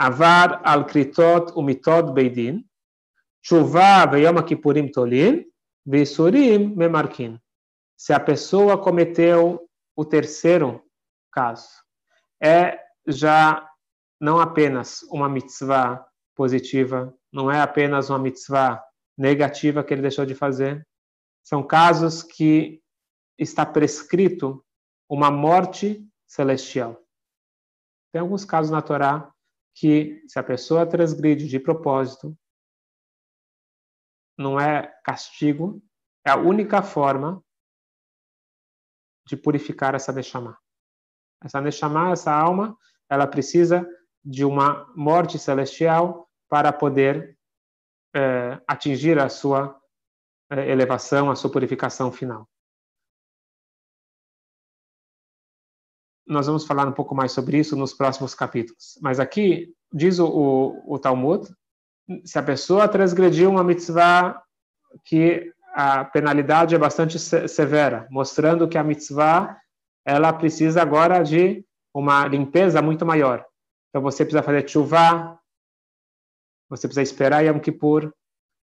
Avar 0.00 0.62
al 0.64 0.86
kritot 0.86 1.50
umitod 1.56 2.14
beidin, 2.14 2.62
chuva 3.42 4.06
veyom 4.06 4.38
kippurim 4.46 4.92
tolin, 4.94 5.42
vesurim 5.84 6.76
memarkin. 6.76 7.36
Se 7.96 8.12
a 8.12 8.20
pessoa 8.20 8.78
cometeu 8.78 9.68
o 9.96 10.04
terceiro 10.04 10.84
caso, 11.32 11.68
é 12.40 12.78
já 13.08 13.68
não 14.20 14.38
apenas 14.38 15.02
uma 15.10 15.28
mitzvah 15.28 16.06
positiva, 16.36 17.12
não 17.32 17.50
é 17.50 17.60
apenas 17.60 18.08
uma 18.08 18.20
mitzvah 18.20 18.80
negativa 19.16 19.82
que 19.82 19.92
ele 19.92 20.02
deixou 20.02 20.24
de 20.24 20.36
fazer. 20.36 20.86
São 21.42 21.66
casos 21.66 22.22
que 22.22 22.80
está 23.36 23.66
prescrito 23.66 24.64
uma 25.08 25.28
morte 25.28 26.06
celestial. 26.24 27.02
Tem 28.12 28.20
alguns 28.20 28.44
casos 28.44 28.70
na 28.70 28.82
Torá 28.82 29.32
que, 29.74 30.24
se 30.26 30.38
a 30.38 30.42
pessoa 30.42 30.86
transgride 30.86 31.46
de 31.46 31.60
propósito, 31.60 32.36
não 34.36 34.58
é 34.58 34.86
castigo, 35.04 35.82
é 36.26 36.30
a 36.30 36.36
única 36.36 36.82
forma 36.82 37.42
de 39.26 39.36
purificar 39.36 39.94
essa 39.94 40.12
Neshama. 40.12 40.58
Essa 41.42 41.60
Neshama, 41.60 42.10
essa 42.10 42.32
alma, 42.32 42.76
ela 43.10 43.26
precisa 43.26 43.86
de 44.24 44.44
uma 44.44 44.90
morte 44.96 45.38
celestial 45.38 46.28
para 46.48 46.72
poder 46.72 47.38
é, 48.14 48.60
atingir 48.66 49.18
a 49.18 49.28
sua 49.28 49.78
é, 50.50 50.70
elevação, 50.70 51.30
a 51.30 51.36
sua 51.36 51.50
purificação 51.50 52.10
final. 52.10 52.48
Nós 56.28 56.46
vamos 56.46 56.66
falar 56.66 56.86
um 56.86 56.92
pouco 56.92 57.14
mais 57.14 57.32
sobre 57.32 57.58
isso 57.58 57.74
nos 57.74 57.94
próximos 57.94 58.34
capítulos. 58.34 58.98
Mas 59.00 59.18
aqui 59.18 59.72
diz 59.92 60.18
o, 60.18 60.26
o, 60.26 60.94
o 60.94 60.98
Talmud, 60.98 61.48
se 62.24 62.38
a 62.38 62.42
pessoa 62.42 62.86
transgrediu 62.86 63.50
uma 63.50 63.64
mitzvah 63.64 64.40
que 65.04 65.52
a 65.74 66.04
penalidade 66.04 66.74
é 66.74 66.78
bastante 66.78 67.18
severa, 67.18 68.06
mostrando 68.10 68.68
que 68.68 68.76
a 68.78 68.84
mitzvah 68.84 69.56
ela 70.04 70.32
precisa 70.32 70.82
agora 70.82 71.22
de 71.22 71.64
uma 71.94 72.26
limpeza 72.26 72.80
muito 72.82 73.04
maior. 73.04 73.44
Então 73.88 74.02
você 74.02 74.24
precisa 74.24 74.42
fazer 74.42 74.68
chuva, 74.68 75.38
você 76.68 76.86
precisa 76.86 77.02
esperar 77.02 77.44
Yom 77.44 77.58
Kippur 77.58 78.12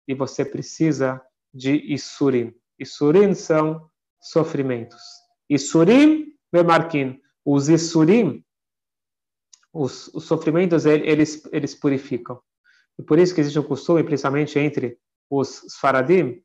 e 0.07 0.15
você 0.15 0.45
precisa 0.45 1.21
de 1.53 1.75
Isurim. 1.93 2.55
Isurim 2.79 3.35
são 3.35 3.91
sofrimentos. 4.21 5.03
Isurim 5.49 6.35
Bemarkin. 6.53 7.21
Os 7.47 7.69
Isurim, 7.69 8.45
os, 9.73 10.09
os 10.09 10.25
sofrimentos, 10.25 10.85
eles, 10.85 11.49
eles 11.53 11.75
purificam. 11.75 12.41
E 12.99 13.03
por 13.03 13.19
isso 13.19 13.35
que 13.35 13.41
existe 13.41 13.59
um 13.59 13.63
costume, 13.63 14.03
principalmente 14.03 14.59
entre 14.59 14.99
os 15.31 15.63
Faradim, 15.79 16.43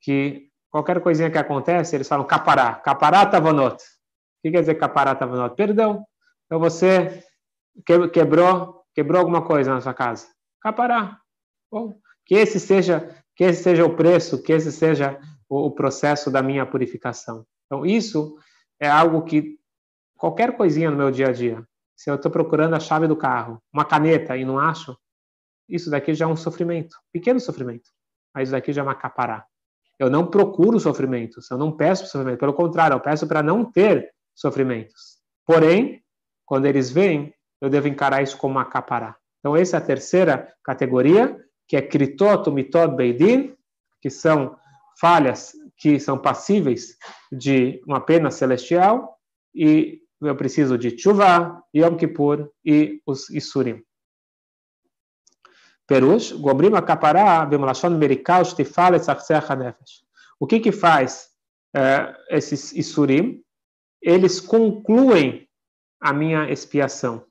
que 0.00 0.48
qualquer 0.70 1.00
coisinha 1.02 1.30
que 1.30 1.38
acontece, 1.38 1.96
eles 1.96 2.08
falam 2.08 2.26
capará, 2.26 2.74
capará 2.74 3.26
tavonot. 3.26 3.74
O 3.74 4.42
que 4.42 4.50
quer 4.50 4.60
dizer 4.60 4.76
caparata 4.76 5.26
vanot? 5.26 5.54
Perdão. 5.54 6.04
Então 6.46 6.58
você 6.58 7.22
quebrou, 7.84 8.84
quebrou 8.94 9.20
alguma 9.20 9.44
coisa 9.44 9.74
na 9.74 9.80
sua 9.80 9.94
casa. 9.94 10.28
Capará. 10.60 11.18
Bom, 11.70 11.98
que 12.24 12.34
esse 12.34 12.60
seja, 12.60 13.14
que 13.34 13.44
esse 13.44 13.62
seja 13.62 13.84
o 13.84 13.96
preço, 13.96 14.42
que 14.42 14.52
esse 14.52 14.72
seja 14.72 15.20
o, 15.48 15.66
o 15.66 15.70
processo 15.70 16.30
da 16.30 16.42
minha 16.42 16.64
purificação. 16.64 17.44
Então 17.66 17.84
isso 17.84 18.36
é 18.80 18.88
algo 18.88 19.22
que 19.22 19.59
qualquer 20.20 20.54
coisinha 20.54 20.90
no 20.90 20.98
meu 20.98 21.10
dia 21.10 21.28
a 21.28 21.32
dia, 21.32 21.64
se 21.96 22.10
eu 22.10 22.14
estou 22.14 22.30
procurando 22.30 22.74
a 22.74 22.80
chave 22.80 23.08
do 23.08 23.16
carro, 23.16 23.58
uma 23.72 23.86
caneta 23.86 24.36
e 24.36 24.44
não 24.44 24.58
acho, 24.58 24.94
isso 25.66 25.90
daqui 25.90 26.12
já 26.12 26.26
é 26.26 26.28
um 26.28 26.36
sofrimento, 26.36 26.94
pequeno 27.10 27.40
sofrimento, 27.40 27.88
mas 28.34 28.44
isso 28.44 28.52
daqui 28.52 28.70
já 28.70 28.82
é 28.82 28.84
uma 28.84 28.94
capará. 28.94 29.46
Eu 29.98 30.10
não 30.10 30.26
procuro 30.26 30.78
sofrimentos, 30.78 31.50
eu 31.50 31.56
não 31.56 31.74
peço 31.74 32.06
sofrimento, 32.06 32.38
pelo 32.38 32.52
contrário, 32.52 32.94
eu 32.94 33.00
peço 33.00 33.26
para 33.26 33.42
não 33.42 33.64
ter 33.64 34.12
sofrimentos. 34.34 35.18
Porém, 35.46 36.02
quando 36.44 36.66
eles 36.66 36.90
vêm, 36.90 37.34
eu 37.58 37.70
devo 37.70 37.88
encarar 37.88 38.22
isso 38.22 38.36
como 38.36 38.56
uma 38.56 38.64
capará. 38.66 39.16
Então, 39.38 39.56
essa 39.56 39.76
é 39.76 39.78
a 39.78 39.84
terceira 39.84 40.52
categoria, 40.62 41.34
que 41.66 41.76
é 41.76 41.82
kritot, 41.82 42.50
mitod, 42.50 42.94
beidin, 42.94 43.54
que 44.02 44.10
são 44.10 44.54
falhas 45.00 45.52
que 45.78 45.98
são 45.98 46.18
passíveis 46.18 46.96
de 47.32 47.82
uma 47.86 48.02
pena 48.02 48.30
celestial, 48.30 49.18
e 49.54 50.00
eu 50.20 50.36
preciso 50.36 50.76
de 50.76 50.98
chuva, 50.98 51.62
Yom 51.74 51.96
Kippur 51.96 52.50
e 52.64 53.00
os 53.06 53.30
Isurim. 53.30 53.82
Perush, 55.86 56.32
Gomrim 56.32 56.74
Akapará, 56.74 57.44
Bemlashon 57.46 57.90
Merikal, 57.90 58.44
Shtifal, 58.44 58.94
Etzachseach 58.94 59.48
Nefesh. 59.56 60.04
O 60.38 60.46
que 60.46 60.60
que 60.60 60.72
faz 60.72 61.30
uh, 61.76 62.14
esses 62.30 62.72
Isurim? 62.72 63.42
eles 64.00 64.40
concluem 64.40 65.48
a 66.00 66.12
minha 66.12 66.50
expiação. 66.50 67.24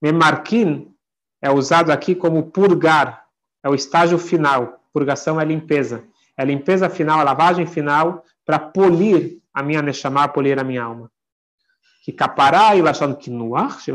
Memarkin 0.00 0.94
é 1.40 1.50
usado 1.50 1.90
aqui 1.90 2.14
como 2.14 2.50
purgar, 2.50 3.26
é 3.62 3.68
o 3.68 3.74
estágio 3.74 4.18
final. 4.18 4.80
Purgação 4.92 5.40
é 5.40 5.44
limpeza. 5.44 6.04
É 6.36 6.42
a 6.42 6.44
limpeza 6.44 6.90
final, 6.90 7.20
a 7.20 7.24
lavagem 7.24 7.66
final 7.66 8.24
para 8.44 8.58
polir 8.58 9.40
a 9.54 9.62
minha 9.62 9.80
neshama, 9.80 10.28
polir 10.28 10.58
a 10.58 10.64
minha 10.64 10.82
alma. 10.82 11.10
Que 12.02 12.12
capará 12.12 12.76
e 12.76 12.82
lachon 12.82 13.14
kinuach, 13.14 13.86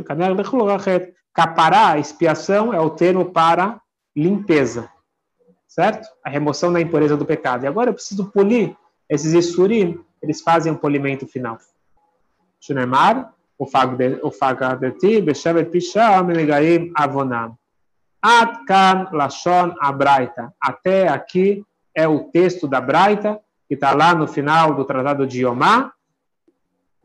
capará, 1.33 1.99
expiação, 1.99 2.73
é 2.73 2.79
o 2.79 2.89
termo 2.89 3.31
para 3.31 3.79
limpeza. 4.15 4.89
Certo? 5.67 6.07
A 6.25 6.29
remoção 6.29 6.73
da 6.73 6.81
impureza 6.81 7.15
do 7.15 7.25
pecado. 7.25 7.65
E 7.65 7.67
agora 7.67 7.91
eu 7.91 7.93
preciso 7.93 8.31
polir 8.31 8.75
esses 9.07 9.33
isurim, 9.33 10.03
eles 10.21 10.41
fazem 10.41 10.71
um 10.71 10.77
polimento 10.77 11.27
final. 11.27 11.59
Shunemar, 12.59 13.33
o 13.59 14.31
fagadeti, 14.31 15.21
beshevet 15.21 15.69
pisham, 15.69 16.23
megaim 16.23 16.91
avonam. 16.95 17.57
Atkan 18.21 19.09
lashon 19.11 19.73
abraita. 19.79 20.53
Até 20.59 21.07
aqui 21.07 21.63
é 21.93 22.07
o 22.07 22.25
texto 22.25 22.67
da 22.67 22.81
Braita, 22.81 23.39
que 23.67 23.73
está 23.73 23.93
lá 23.93 24.13
no 24.13 24.27
final 24.27 24.73
do 24.73 24.85
Tratado 24.85 25.25
de 25.25 25.43
Yomá. 25.43 25.91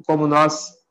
Como 0.07 0.27
nós 0.27 0.82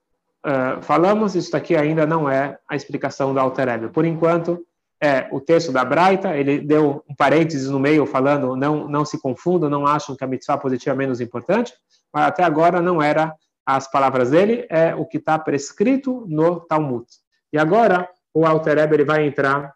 uh, 0.45 0.81
falamos, 0.81 1.35
isso 1.35 1.55
aqui 1.55 1.75
ainda 1.75 2.05
não 2.05 2.29
é 2.29 2.57
a 2.67 2.75
explicação 2.75 3.33
da 3.33 3.41
Alter 3.41 3.89
Por 3.91 4.05
enquanto, 4.05 4.65
é 5.01 5.27
o 5.31 5.41
texto 5.41 5.71
da 5.71 5.83
Braita, 5.83 6.37
ele 6.37 6.59
deu 6.59 7.03
um 7.09 7.15
parênteses 7.15 7.69
no 7.69 7.79
meio 7.79 8.05
falando, 8.05 8.55
não, 8.55 8.87
não 8.87 9.03
se 9.03 9.19
confundam, 9.19 9.69
não 9.69 9.87
acham 9.87 10.15
que 10.15 10.23
a 10.23 10.27
mitzvah 10.27 10.59
positiva 10.59 10.95
é 10.95 10.97
menos 10.97 11.19
importante, 11.19 11.73
mas 12.13 12.27
até 12.27 12.43
agora 12.43 12.81
não 12.81 13.01
era 13.01 13.33
as 13.65 13.89
palavras 13.89 14.29
dele, 14.29 14.67
é 14.69 14.93
o 14.93 15.05
que 15.05 15.17
está 15.17 15.39
prescrito 15.39 16.25
no 16.27 16.59
Talmud. 16.59 17.05
E 17.51 17.57
agora, 17.57 18.07
o 18.33 18.45
Alter 18.45 18.77
ele 18.77 19.03
vai 19.03 19.25
entrar 19.25 19.73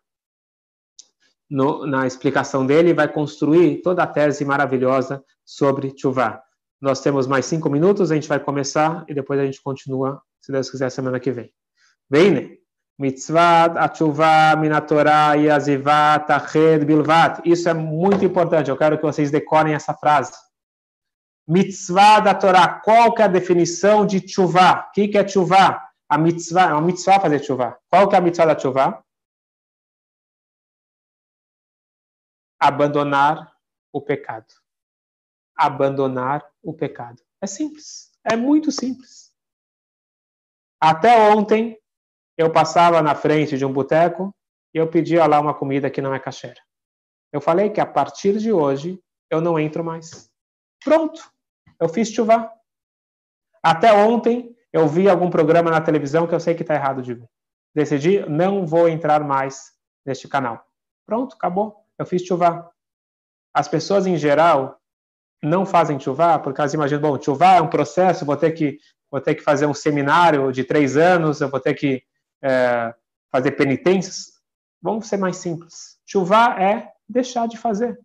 no, 1.50 1.86
na 1.86 2.08
explicação 2.08 2.66
dele 2.66 2.94
vai 2.94 3.08
construir 3.08 3.82
toda 3.82 4.04
a 4.04 4.08
tese 4.08 4.44
maravilhosa 4.44 5.24
sobre 5.44 5.92
Tchuvá. 5.92 6.42
Nós 6.82 7.02
temos 7.02 7.28
mais 7.28 7.46
cinco 7.46 7.70
minutos, 7.70 8.12
a 8.12 8.16
gente 8.16 8.28
vai 8.28 8.40
começar 8.40 9.06
e 9.08 9.14
depois 9.14 9.40
a 9.40 9.46
gente 9.46 9.62
continua, 9.62 10.22
se 10.46 10.52
Deus 10.52 10.70
quiser, 10.70 10.90
semana 10.90 11.20
que 11.20 11.32
vem. 11.32 11.52
Vem, 12.10 12.60
Mitzvat, 12.98 13.78
Atchuvá, 13.78 14.56
Minatorá, 14.56 15.34
Yazivat, 15.34 16.32
Ached, 16.32 16.86
Bilvat. 16.86 17.42
Isso 17.44 17.68
é 17.68 17.74
muito 17.74 18.24
importante, 18.24 18.70
eu 18.70 18.78
quero 18.78 18.98
que 18.98 19.04
vocês 19.04 19.32
decorem 19.32 19.74
essa 19.74 19.94
frase. 19.94 20.34
Mitzvah 21.48 22.20
da 22.20 22.34
Torá, 22.34 22.80
qual 22.84 23.14
que 23.14 23.22
é 23.22 23.26
a 23.26 23.28
definição 23.28 24.06
de 24.06 24.22
Tchuvá? 24.22 24.88
O 24.90 24.92
que, 24.92 25.18
é 25.18 25.24
Tchuvá? 25.24 25.90
A 26.10 26.18
mitzvah, 26.18 26.70
é 26.70 26.74
uma 26.74 26.82
mitzvah 26.82 27.20
fazer 27.20 27.40
Tchuvá. 27.40 27.78
Qual 27.90 28.08
que 28.08 28.16
é 28.16 28.18
a 28.18 28.22
mitzvah 28.22 28.46
da 28.46 28.56
Tchuvá? 28.56 29.04
abandonar 32.60 33.56
o 33.92 34.02
pecado. 34.02 34.54
Abandonar 35.56 36.44
o 36.62 36.74
pecado. 36.74 37.22
É 37.42 37.48
simples. 37.48 38.12
É 38.24 38.36
muito 38.36 38.72
simples. 38.72 39.25
Até 40.80 41.30
ontem, 41.32 41.78
eu 42.38 42.52
passava 42.52 43.02
na 43.02 43.16
frente 43.16 43.58
de 43.58 43.66
um 43.66 43.72
boteco 43.72 44.34
e 44.74 44.78
eu 44.78 44.88
pedia 44.88 45.26
lá 45.26 45.40
uma 45.40 45.54
comida 45.54 45.90
que 45.90 46.02
não 46.02 46.14
é 46.14 46.20
cacheira. 46.20 46.60
Eu 47.32 47.42
falei 47.42 47.70
que 47.70 47.82
a 47.82 47.86
partir 47.86 48.38
de 48.38 48.52
hoje 48.52 49.00
eu 49.30 49.42
não 49.42 49.60
entro 49.60 49.84
mais. 49.84 50.30
Pronto. 50.84 51.32
Eu 51.80 51.90
fiz 51.90 52.10
chuva. 52.10 52.52
Até 53.64 53.92
ontem 53.92 54.56
eu 54.72 54.88
vi 54.88 55.10
algum 55.10 55.30
programa 55.30 55.72
na 55.72 55.82
televisão 55.82 56.28
que 56.28 56.36
eu 56.36 56.40
sei 56.40 56.54
que 56.54 56.62
está 56.62 56.76
errado 56.76 57.02
de 57.02 57.14
ver. 57.14 57.30
Decidi, 57.74 58.20
não 58.30 58.66
vou 58.66 58.88
entrar 58.88 59.24
mais 59.24 59.74
neste 60.06 60.28
canal. 60.28 60.66
Pronto, 61.06 61.36
acabou 61.36 61.86
eu 61.98 62.06
fiz 62.06 62.24
chuva. 62.24 62.70
As 63.54 63.68
pessoas 63.68 64.06
em 64.06 64.18
geral 64.18 64.80
não 65.42 65.66
fazem 65.66 66.00
chuva 66.00 66.40
porque 66.40 66.60
elas 66.60 66.74
imaginam, 66.74 67.02
bom, 67.02 67.22
chuva 67.22 67.56
é 67.56 67.62
um 67.62 67.70
processo, 67.70 68.26
vou 68.26 68.36
ter 68.36 68.52
que 68.52 68.78
vou 69.16 69.22
ter 69.22 69.34
que 69.34 69.42
fazer 69.42 69.66
um 69.66 69.74
seminário 69.74 70.52
de 70.52 70.66
três 70.66 70.98
anos, 70.98 71.40
eu 71.40 71.48
vou 71.48 71.62
ter 71.62 71.74
que 71.74 72.04
é, 72.44 72.94
fazer 73.32 73.52
penitências. 73.52 74.42
Vamos 74.82 75.08
ser 75.08 75.16
mais 75.16 75.38
simples. 75.38 75.98
Chuva 76.06 76.62
é 76.62 76.92
deixar 77.08 77.48
de 77.48 77.58
fazer. 77.58 77.98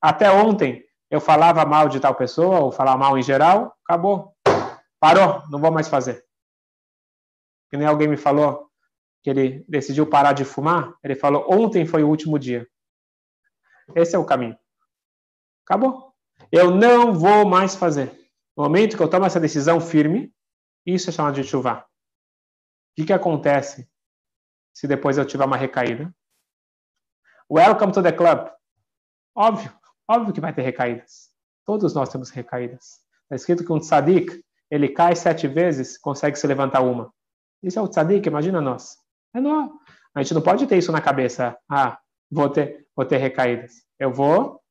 Até 0.00 0.30
ontem 0.30 0.84
eu 1.10 1.20
falava 1.20 1.64
mal 1.66 1.88
de 1.88 1.98
tal 1.98 2.14
pessoa, 2.14 2.60
ou 2.60 2.70
falava 2.70 2.96
mal 2.96 3.18
em 3.18 3.24
geral, 3.24 3.76
acabou. 3.84 4.36
Parou, 5.00 5.42
não 5.50 5.58
vou 5.58 5.72
mais 5.72 5.88
fazer. 5.88 6.24
Que 7.68 7.76
nem 7.76 7.88
alguém 7.88 8.06
me 8.06 8.16
falou 8.16 8.70
que 9.24 9.30
ele 9.30 9.64
decidiu 9.68 10.06
parar 10.06 10.32
de 10.32 10.44
fumar, 10.44 10.94
ele 11.02 11.16
falou: 11.16 11.44
ontem 11.52 11.84
foi 11.84 12.04
o 12.04 12.08
último 12.08 12.38
dia. 12.38 12.68
Esse 13.96 14.14
é 14.14 14.18
o 14.18 14.24
caminho. 14.24 14.56
Acabou. 15.64 16.12
Eu 16.52 16.70
não 16.70 17.12
vou 17.12 17.44
mais 17.44 17.74
fazer. 17.74 18.12
No 18.56 18.62
momento 18.62 18.96
que 18.96 19.02
eu 19.02 19.10
tomo 19.10 19.26
essa 19.26 19.40
decisão 19.40 19.80
firme, 19.80 20.32
isso 20.86 21.10
é 21.10 21.12
chamado 21.12 21.34
de 21.34 21.42
chuva. 21.42 21.80
O 21.80 21.84
que, 22.94 23.06
que 23.06 23.12
acontece 23.12 23.90
se 24.72 24.86
depois 24.86 25.18
eu 25.18 25.26
tiver 25.26 25.44
uma 25.44 25.56
recaída? 25.56 26.14
Welcome 27.50 27.92
to 27.92 28.02
the 28.02 28.12
club. 28.12 28.48
Óbvio, 29.34 29.72
óbvio 30.08 30.32
que 30.32 30.40
vai 30.40 30.54
ter 30.54 30.62
recaídas. 30.62 31.30
Todos 31.64 31.92
nós 31.92 32.08
temos 32.08 32.30
recaídas. 32.30 33.00
Está 33.24 33.34
escrito 33.34 33.64
que 33.64 33.72
um 33.72 33.80
tzadik, 33.80 34.44
ele 34.70 34.88
cai 34.88 35.16
sete 35.16 35.48
vezes, 35.48 35.98
consegue 35.98 36.38
se 36.38 36.46
levantar 36.46 36.80
uma. 36.82 37.12
Isso 37.62 37.78
é 37.78 37.82
o 37.82 37.88
tzadik, 37.88 38.28
imagina 38.28 38.60
nós. 38.60 38.96
É 39.34 39.40
não. 39.40 39.80
A 40.14 40.22
gente 40.22 40.34
não 40.34 40.42
pode 40.42 40.66
ter 40.66 40.78
isso 40.78 40.92
na 40.92 41.00
cabeça. 41.00 41.58
Ah, 41.68 41.98
vou 42.30 42.48
ter, 42.48 42.86
vou 42.94 43.04
ter 43.04 43.16
recaídas. 43.16 43.84
Eu 43.98 44.12
vou, 44.12 44.62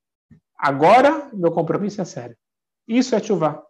agora, 0.58 1.30
meu 1.34 1.52
compromisso 1.52 2.02
é 2.02 2.06
sério. 2.06 2.38
Isso 2.88 3.14
é 3.16 3.22
chuva. 3.22 3.66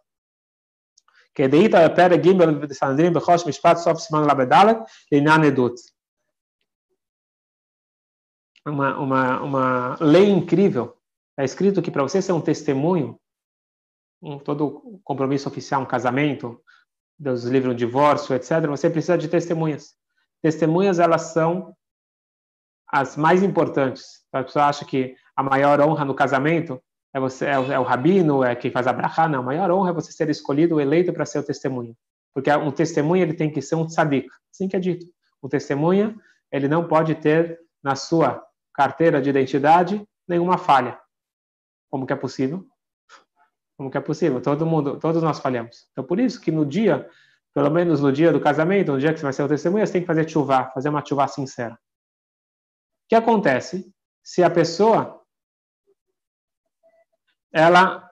Uma, 8.66 8.98
uma, 8.98 9.42
uma 9.42 9.96
lei 10.00 10.30
incrível. 10.30 10.96
Está 11.32 11.44
escrito 11.44 11.82
que 11.82 11.90
para 11.90 12.02
você 12.02 12.22
ser 12.22 12.32
um 12.32 12.40
testemunho, 12.40 13.20
um, 14.22 14.38
todo 14.38 14.98
compromisso 15.04 15.46
oficial, 15.46 15.82
um 15.82 15.86
casamento, 15.86 16.58
Deus 17.18 17.44
livre 17.44 17.68
um 17.68 17.74
divórcio, 17.74 18.34
etc., 18.34 18.66
você 18.66 18.88
precisa 18.88 19.18
de 19.18 19.28
testemunhas. 19.28 19.94
Testemunhas, 20.42 20.98
elas 20.98 21.34
são 21.34 21.76
as 22.88 23.14
mais 23.14 23.42
importantes. 23.42 24.24
A 24.32 24.42
pessoa 24.42 24.66
acha 24.66 24.86
que 24.86 25.14
a 25.36 25.42
maior 25.42 25.80
honra 25.82 26.04
no 26.04 26.14
casamento 26.14 26.82
é 27.16 27.20
você 27.20 27.46
é 27.46 27.58
o, 27.58 27.72
é 27.72 27.78
o 27.78 27.82
rabino, 27.82 28.44
é 28.44 28.54
quem 28.54 28.70
faz 28.70 28.86
a 28.86 28.92
brachá. 28.92 29.26
Não, 29.26 29.38
a 29.38 29.42
maior 29.42 29.70
honra 29.70 29.88
é 29.88 29.92
você 29.94 30.12
ser 30.12 30.28
escolhido, 30.28 30.78
eleito 30.78 31.14
para 31.14 31.24
ser 31.24 31.38
o 31.38 31.42
testemunho. 31.42 31.96
Porque 32.34 32.54
um 32.54 32.70
testemunho 32.70 33.22
ele 33.22 33.32
tem 33.32 33.50
que 33.50 33.62
ser 33.62 33.74
um 33.74 33.86
tzadik, 33.86 34.28
assim 34.52 34.68
que 34.68 34.76
é 34.76 34.78
dito. 34.78 35.06
O 35.40 35.48
testemunha 35.48 36.14
ele 36.52 36.68
não 36.68 36.86
pode 36.86 37.14
ter 37.14 37.58
na 37.82 37.96
sua 37.96 38.44
carteira 38.74 39.22
de 39.22 39.30
identidade 39.30 40.06
nenhuma 40.28 40.58
falha. 40.58 41.00
Como 41.90 42.06
que 42.06 42.12
é 42.12 42.16
possível? 42.16 42.66
Como 43.78 43.90
que 43.90 43.96
é 43.96 44.00
possível? 44.02 44.38
Todo 44.42 44.66
mundo, 44.66 44.98
todos 44.98 45.22
nós 45.22 45.38
falhamos. 45.38 45.88
Então 45.92 46.04
por 46.04 46.20
isso 46.20 46.38
que 46.38 46.52
no 46.52 46.66
dia, 46.66 47.08
pelo 47.54 47.70
menos 47.70 48.02
no 48.02 48.12
dia 48.12 48.30
do 48.30 48.40
casamento, 48.40 48.92
no 48.92 49.00
dia 49.00 49.14
que 49.14 49.20
você 49.20 49.24
vai 49.24 49.32
ser 49.32 49.42
o 49.42 49.48
testemunha, 49.48 49.86
você 49.86 49.94
tem 49.94 50.02
que 50.02 50.06
fazer 50.06 50.28
chuva, 50.28 50.70
fazer 50.74 50.90
uma 50.90 51.02
chuva 51.02 51.26
sincera. 51.28 51.72
O 51.72 53.08
que 53.08 53.14
acontece 53.14 53.90
se 54.22 54.42
a 54.42 54.50
pessoa 54.50 55.24
ela 57.56 58.06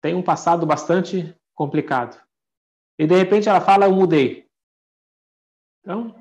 tem 0.00 0.14
um 0.14 0.22
passado 0.22 0.64
bastante 0.64 1.36
complicado 1.52 2.22
e 2.96 3.04
de 3.04 3.16
repente 3.16 3.48
ela 3.48 3.60
fala 3.60 3.86
eu 3.86 3.92
mudei. 3.92 4.48
Então, 5.80 6.14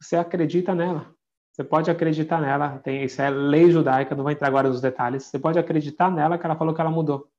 você 0.00 0.16
acredita 0.16 0.74
nela. 0.74 1.14
Você 1.50 1.64
pode 1.64 1.90
acreditar 1.90 2.40
nela, 2.40 2.80
tem, 2.80 3.04
isso 3.04 3.22
é 3.22 3.30
lei 3.30 3.70
judaica, 3.70 4.14
não 4.14 4.24
vou 4.24 4.32
entrar 4.32 4.48
agora 4.48 4.68
nos 4.68 4.80
detalhes. 4.80 5.24
Você 5.24 5.38
pode 5.38 5.58
acreditar 5.58 6.10
nela 6.10 6.36
que 6.36 6.44
ela 6.44 6.56
falou 6.56 6.74
que 6.74 6.80
ela 6.80 6.90
mudou. 6.90 7.30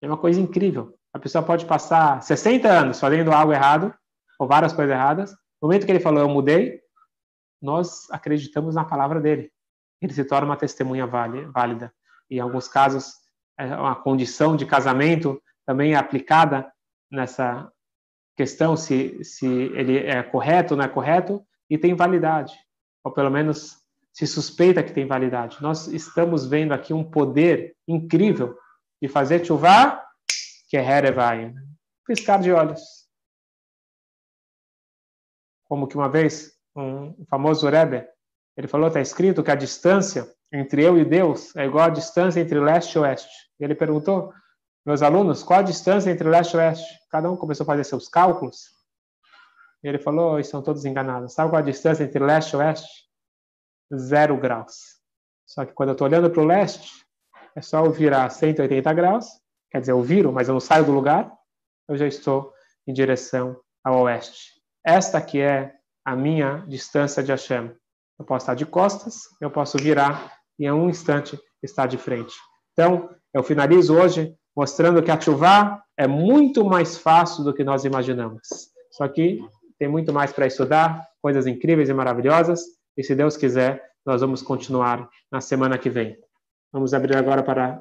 É 0.00 0.06
uma 0.06 0.16
coisa 0.16 0.40
incrível. 0.40 0.96
A 1.12 1.18
pessoa 1.18 1.44
pode 1.44 1.66
passar 1.66 2.22
60 2.22 2.68
anos 2.68 3.00
fazendo 3.00 3.32
algo 3.32 3.52
errado, 3.52 3.92
ou 4.38 4.46
várias 4.46 4.72
coisas 4.72 4.94
erradas, 4.94 5.32
no 5.60 5.68
momento 5.68 5.86
que 5.86 5.92
ele 5.92 6.00
falou, 6.00 6.20
eu 6.20 6.28
mudei, 6.28 6.80
nós 7.60 8.08
acreditamos 8.10 8.76
na 8.76 8.84
palavra 8.84 9.20
dele. 9.20 9.52
Ele 10.00 10.12
se 10.12 10.24
torna 10.24 10.46
uma 10.46 10.56
testemunha 10.56 11.06
válida. 11.06 11.92
Em 12.30 12.40
alguns 12.40 12.68
casos, 12.68 13.12
é 13.58 13.66
uma 13.66 13.94
condição 13.94 14.56
de 14.56 14.64
casamento 14.64 15.40
também 15.66 15.92
é 15.92 15.96
aplicada 15.96 16.70
nessa 17.10 17.70
questão, 18.36 18.76
se, 18.76 19.22
se 19.22 19.46
ele 19.46 19.98
é 19.98 20.22
correto 20.22 20.74
ou 20.74 20.78
não 20.78 20.84
é 20.84 20.88
correto, 20.88 21.44
e 21.68 21.78
tem 21.78 21.94
validade. 21.94 22.54
Ou 23.04 23.12
pelo 23.12 23.30
menos 23.30 23.76
se 24.12 24.26
suspeita 24.26 24.82
que 24.82 24.92
tem 24.92 25.06
validade. 25.06 25.58
Nós 25.60 25.86
estamos 25.86 26.46
vendo 26.46 26.72
aqui 26.72 26.92
um 26.92 27.08
poder 27.08 27.76
incrível 27.86 28.56
de 29.00 29.08
fazer 29.08 29.44
chuva 29.44 30.02
que 30.68 30.76
é 30.76 30.84
herevai. 30.84 31.54
Piscar 32.04 32.40
de 32.40 32.50
olhos. 32.50 32.80
como 35.70 35.86
que 35.86 35.96
uma 35.96 36.08
vez 36.08 36.52
um 36.74 37.24
famoso 37.26 37.68
Rebbe, 37.68 38.04
ele 38.60 38.68
falou, 38.68 38.88
está 38.88 39.00
escrito 39.00 39.42
que 39.42 39.50
a 39.50 39.54
distância 39.54 40.30
entre 40.52 40.84
eu 40.84 40.98
e 40.98 41.04
Deus 41.04 41.56
é 41.56 41.64
igual 41.64 41.86
à 41.86 41.88
distância 41.88 42.40
entre 42.40 42.60
leste 42.60 42.94
e 42.94 42.98
oeste. 42.98 43.30
E 43.58 43.64
ele 43.64 43.74
perguntou, 43.74 44.34
meus 44.84 45.00
alunos, 45.00 45.42
qual 45.42 45.60
a 45.60 45.62
distância 45.62 46.10
entre 46.10 46.28
leste 46.28 46.52
e 46.52 46.56
oeste? 46.58 46.86
Cada 47.10 47.30
um 47.30 47.36
começou 47.36 47.64
a 47.64 47.66
fazer 47.66 47.84
seus 47.84 48.06
cálculos. 48.06 48.58
E 49.82 49.88
ele 49.88 49.98
falou, 49.98 50.34
oh, 50.34 50.38
estão 50.38 50.62
todos 50.62 50.84
enganados. 50.84 51.32
Sabe 51.32 51.48
qual 51.48 51.60
a 51.60 51.64
distância 51.64 52.04
entre 52.04 52.22
leste 52.22 52.52
e 52.52 52.56
oeste? 52.56 53.08
Zero 53.96 54.36
graus. 54.36 54.74
Só 55.46 55.64
que 55.64 55.72
quando 55.72 55.88
eu 55.88 55.92
estou 55.94 56.06
olhando 56.06 56.28
para 56.28 56.42
o 56.42 56.46
leste, 56.46 56.90
é 57.56 57.62
só 57.62 57.84
eu 57.84 57.90
virar 57.90 58.28
180 58.28 58.92
graus, 58.92 59.26
quer 59.70 59.80
dizer, 59.80 59.92
eu 59.92 60.02
viro, 60.02 60.30
mas 60.32 60.48
eu 60.48 60.52
não 60.52 60.60
saio 60.60 60.84
do 60.84 60.92
lugar, 60.92 61.32
eu 61.88 61.96
já 61.96 62.06
estou 62.06 62.52
em 62.86 62.92
direção 62.92 63.58
ao 63.82 64.02
oeste. 64.02 64.60
Esta 64.84 65.16
aqui 65.16 65.40
é 65.40 65.74
a 66.04 66.14
minha 66.14 66.58
distância 66.68 67.22
de 67.22 67.32
Hashem. 67.32 67.74
Eu 68.20 68.26
posso 68.26 68.42
estar 68.42 68.54
de 68.54 68.66
costas, 68.66 69.22
eu 69.40 69.50
posso 69.50 69.78
virar 69.78 70.36
e 70.58 70.66
em 70.66 70.70
um 70.70 70.90
instante 70.90 71.40
estar 71.62 71.86
de 71.86 71.96
frente. 71.96 72.34
Então, 72.74 73.08
eu 73.32 73.42
finalizo 73.42 73.96
hoje 73.96 74.36
mostrando 74.54 75.02
que 75.02 75.10
a 75.10 75.18
chuva 75.18 75.82
é 75.96 76.06
muito 76.06 76.62
mais 76.62 76.98
fácil 76.98 77.42
do 77.42 77.54
que 77.54 77.64
nós 77.64 77.86
imaginamos. 77.86 78.42
Só 78.92 79.08
que 79.08 79.40
tem 79.78 79.88
muito 79.88 80.12
mais 80.12 80.34
para 80.34 80.46
estudar, 80.46 81.02
coisas 81.22 81.46
incríveis 81.46 81.88
e 81.88 81.94
maravilhosas, 81.94 82.60
e 82.94 83.02
se 83.02 83.14
Deus 83.14 83.38
quiser, 83.38 83.82
nós 84.04 84.20
vamos 84.20 84.42
continuar 84.42 85.08
na 85.32 85.40
semana 85.40 85.78
que 85.78 85.88
vem. 85.88 86.18
Vamos 86.70 86.92
abrir 86.92 87.16
agora 87.16 87.42
para 87.42 87.80